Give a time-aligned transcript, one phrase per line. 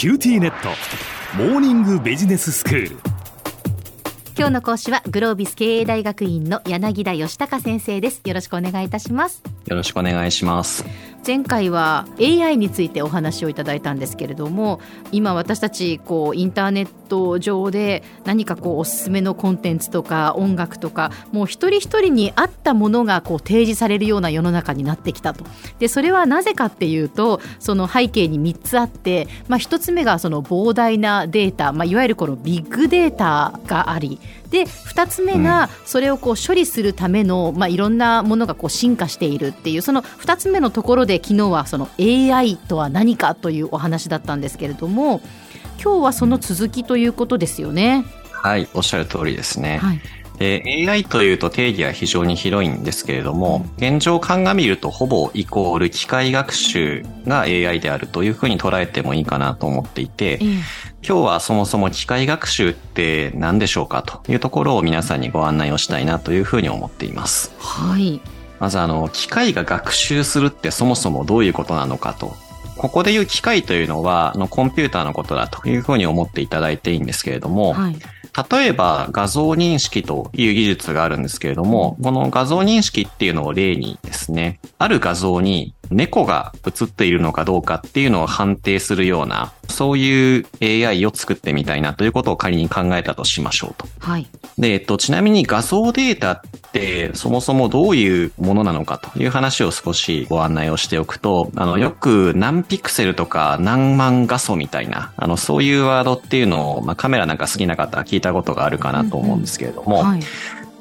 [0.00, 0.70] キューティーネット。
[1.36, 2.96] モーニングビジネススクール。
[4.34, 8.22] 今日の講師はグロービス経営大学院の柳田義孝先生です。
[8.24, 9.42] よろしくお願いいたします。
[9.70, 10.84] よろしくお願いします。
[11.26, 14.80] 前回は AI についてお話をいただいたんですけれども
[15.12, 25.44] 今私たちこうインターネット上で何かこうおすすめのコンテンツとか音楽とかもう一人一人に合ったものがこう提示されるような世の中になってきたと。
[25.78, 34.18] でそれはなぜかっていうとその背景に3つあって、まあ、1つ目がその膨大なデータ、まあ、いわゆるこのビッグデータがあり。
[34.50, 45.20] で2つ目がそれをこう処理するための、まあ、いろんなものがこう進化しているっていうその2つ目のところで昨日はその AI とは何かというお話だったんですけれども
[45.82, 48.04] 今日はその続きということですよね。
[48.32, 49.78] はいおっしゃる通りですね。
[49.78, 50.00] はい
[50.40, 60.62] で AI というと定義は非常に広いんですけれども、現状鑑みるとほぼイコール機械学習が AI であるというふうに捉えてもいいかなと思っていて、うん、今
[61.02, 67.52] 日はそもそも機械学習って何でしょうかというところを皆さんにご案内をしたいなというふうに思っています。
[67.58, 68.22] はい。
[68.60, 72.36] まずあの、機械が学習するってそもそもどういうことなのかと。
[72.76, 77.96] ここでいう機械というのは、あの、コンピューターのことだというふうに思っていただいていいんですけれども、はい
[78.50, 93.86] 例えば画像認識という技術があるんですけれども、この画像認識っていうのを例にですね、ある画像に猫が映っているのかどうかっていうのを判定するような、そういう AI を作ってみたいなということを仮に考えたとしましょうと。
[93.98, 94.28] はい。
[94.58, 96.40] で、えっと、ちなみに画像データっ
[96.72, 110.10] てそもそもどういうものなのかという話を少しご案内をしておくと、あの、よく何ピクセルとか何万画素みたいな、あの、そういうワードっていうのを、まあ、カメラなんか好きな方は聞いたことがあるかなと思うんですけれども、うんうん。
[110.12, 110.22] はい、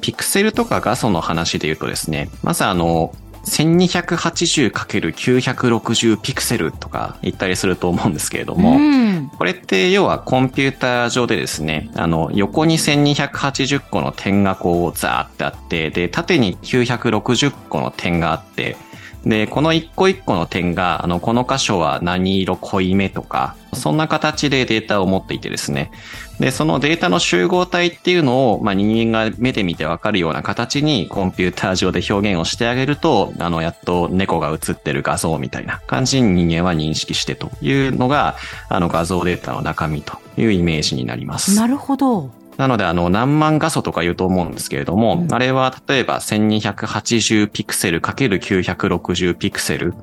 [0.00, 18.76] ピクセルとか画素の話で言うとですね、まずあの、1280×960 ピクセルとか言ったりすると思うんですけれども、うん、これって要はコンピューター上でですね、あの、横に1280個の点がこうザーってあって、で、縦に960個の点があって、
[19.24, 25.90] で、この一個一個の点が、あの、この箇所は何色濃いめとか、そんな形でデータを持っていてですね。
[26.38, 38.36] で、そのデータの集合体っていうのを、まあ、人間が目で見てわかるような形にコンピューター上で表現をしてあげると、あの、やっと猫が映ってる画像みたいな感じに人間は認識してというのが、
[38.70, 41.54] あの画像データの中身というイメージになります。
[41.56, 42.39] なるほど。
[42.60, 49.94] なので、あの、何万画素とか言うと思うんですけれども、うん、あれは例えば1280ピクセル ×960 ピクセル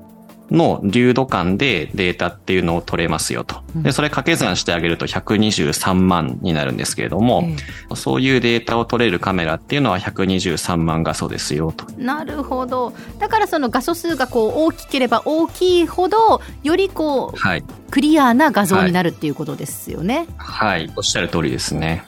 [0.49, 3.61] の流度間でデータっていうのを取れますよと。
[3.75, 7.47] で、それ掛け算してあげると123万になるんですけれども、
[7.89, 11.85] うん、そういうデータを取れるカメラっていうのは123万画素ですよと。
[11.95, 12.91] なるほど。
[13.19, 20.25] だからその画素数がこう大きければ大きいほど、よりこう、はい、クリアな画像になるっていうことですよね。
[20.37, 22.03] はい、はい、おっしゃる通りですね。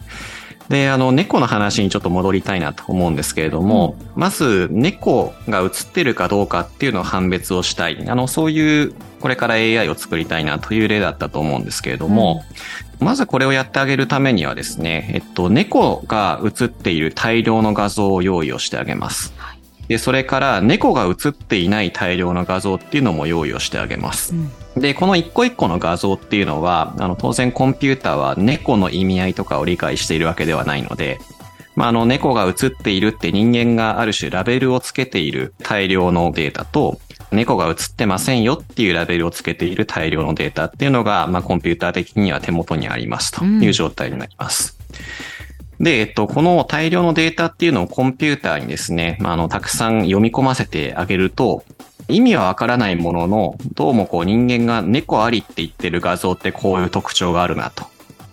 [0.69, 8.07] で、あの、猫の話にちょっと戻りたいなと思うんですけれども、うん、まず、猫が映ってるかどうかっていうのを判別をしたい。
[8.07, 12.43] あの、そういう、これから AI を作りたいなという例だったと思うんですけれども、
[13.01, 19.33] うん、まずこれをやってあげるためにはですね、えっと、猫が映っている大量の画像を用意をしてあげます。
[19.89, 24.35] はいで、それから猫が映っていない大量の画像っていうのも用意をしてあげます。
[24.35, 31.17] うん、で、この一個一個の画像っていうのは、あの、当然コンピューターは猫の意味合いとかを理解しているわけではないので、
[31.75, 36.99] まあ、あの、猫が映っているって人間がある種ラベルをつけている大量のデータと、
[37.31, 44.77] 猫が映ってませんよっていうラベルをつけている大量のデータっていうのが、まあ、コンピューター的には手元にありますという状態になります。
[44.83, 45.38] うん
[45.79, 51.63] で、えっと、この大量のデータっていうのをコンピューターにですね、まあ、あの、たくさん読み込ませてあげると、
[52.09, 57.85] 意味はわからないものの、どうもこう人間が猫ありって言ってる画像ってこういう特徴があるなと。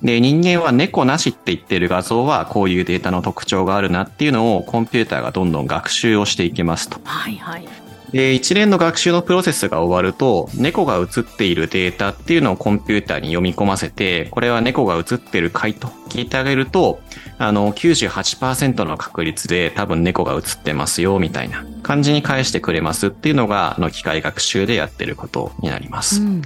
[0.02, 7.00] で、人間は猫なしって言ってる画像はこういうデータの特徴があるなっていうのをコンピューターがどんどん学習をしていきますと。
[7.04, 7.68] はいはい。
[8.12, 17.00] で、一連の学習のプロセスが終わると、猫が映っているデータっていうのをコンピューターに読み込ませて、これは猫が映ってるかいと聞いてあげると、
[17.38, 26.22] あの、98%の確率で多分猫が映ってますよ、みたいな感じに返してくれますっていうのが、あの、機械学習でやってることになります。
[26.22, 26.42] うん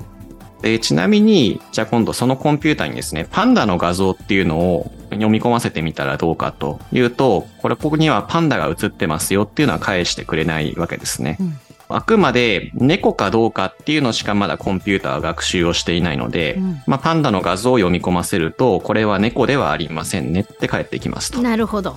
[0.63, 11.37] で、ちなみに、じゃあ今度そのコンピューターにですね、パンダの画像っていうのを読み込ませてみたらどうかというと、これここにはパンダが映ってますよっていうのは返してくれないわけですね。
[11.41, 11.59] うん
[11.93, 21.43] あくまで猫かどうかっていうのしかまだコンピューターは学習をしていないので、うん、まあ、パンダの画像を読み込ませると、これは猫ではありませんねって返ってきますと。
[21.43, 21.97] なるほど。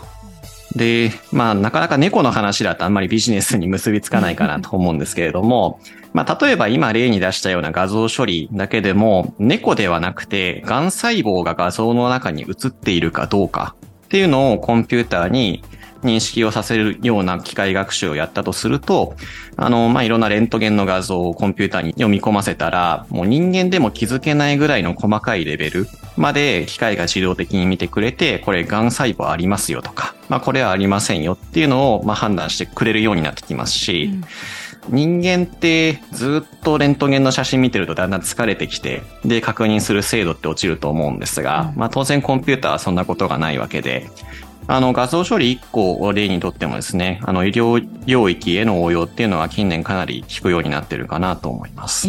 [0.75, 5.79] で、まあ、なかなか猫の話だとあんまりビジネスに結びつかないかなと 思うんですけれども、
[6.13, 13.75] まあ、例えば今例に出したような画像処理だけでも、猫ではなくて、癌細胞が画像の中に映っているかどうか
[14.05, 15.63] っていうのをコンピューターに
[16.05, 19.15] 認識をさせるような機械学習をやったとすると、
[19.55, 34.23] あの、まあ、いろんなレントゲンの画像をコンピューターに読み込ませたら、もう人間でも気づけないぐらいの細かいレベルまで機械が自動的に見てくれて、これ癌細胞ありますよとか、まあ、これはありませんよっていうのを、まあ、判断してくれるようになってきますし、うん。
[34.89, 44.09] 人間ってずっとレントゲンの写真見てるとだんだん疲れてきて、で、確認する精度って落ちると思うんですが、まあ当然コンピューターはそんなことがないわけで、
[44.67, 52.07] あの、画像処理1個を例にとってもですね、あの、医療領域への応用っていうのは近年かなり効くようになってるかなと思います。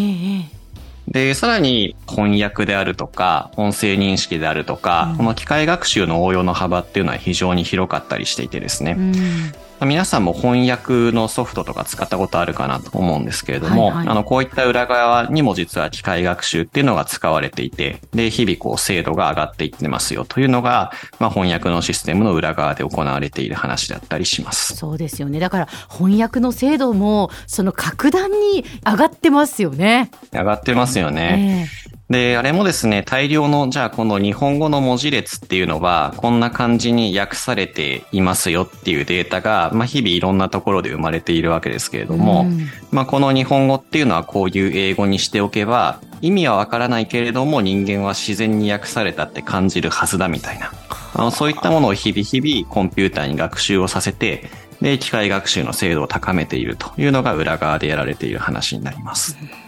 [1.08, 8.96] で、さらに翻訳であるとか、音声認識であるとか、うん、この機械学習の応用の幅っていうのは非常に広かったりしていてですね。
[8.96, 9.52] うん
[9.84, 24.76] 皆さんも翻訳のソフトとか使ったことあるかなと思うんですけれども、はいはい、あの、こういった裏側にも実は機械学習っていうのが使われていて、で、日々こう精度が上がっていってますよというのが、まあ、翻訳のシステムの裏側で行われている話だったりします。
[24.76, 25.38] そうですよね。
[25.40, 30.10] だから翻訳の精度もその格段に上がってますよね。
[30.32, 31.68] 上がってますよね。
[31.78, 50.72] えーで、あれもですね、大量の、じゃあこの日本語の文字列っていうのは、こんな感じに訳されていますよっていうデータが、まあ日々いろんなところで生まれているわけですけれども、うん、まあこの日本語っていうのはこういう英語にしておけば、意味はわからないけれども人間は自然に訳されたって感じるはずだみたいな。
[51.14, 54.50] あのそういったものを日々日々コンピューターに学習をさせて、
[54.82, 59.38] で、機械学習の精度を高めているというのが裏側でやられている話になります。
[59.40, 59.63] うん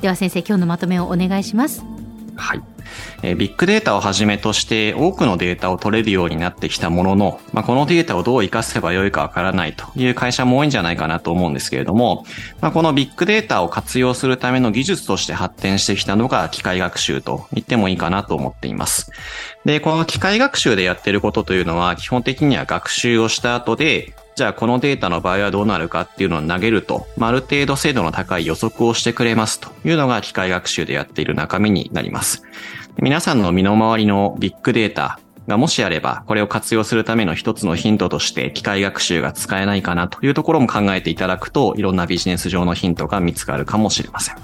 [0.00, 1.84] では先生今日のまとめをお願いします
[2.36, 2.62] はい。
[3.22, 12.24] えビッグデータをはじめとして多くのデータを取れるようになってきたものの、まあ、このデータをどう活かせばよいかわからないという会社も多いんじゃないかなと思うんですけれども、
[12.62, 19.12] まあ、このビッグデータを活用するための技術として発展してきたのが機械学習と言ってもいいかなと思っています。
[19.66, 32.42] で、この機械学習でやってることというのは基本的には学習をした後でじゃあこのデータの場合はどうなるかっていうのを投げると、まあ、ある程度精度の高い予測をしてくれますというのが機械学習でやっている中身になります。
[32.96, 44.36] 皆さんの身の回りのビッグデータがもしあれば、これを活用するための一つのヒントとして機械学習が使えないかなというところも考えていただくと、いろんなビジネス上のヒントが見つかるかもしれません。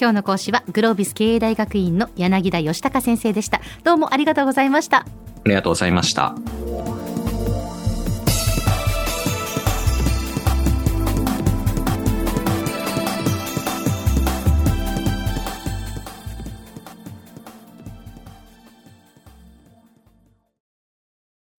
[0.00, 3.60] 今日の講師はグロービス経営大学院の柳田義孝先生でした。
[3.82, 4.98] どうもありがとうございました。
[4.98, 5.04] あ
[5.46, 6.36] りがとうございました。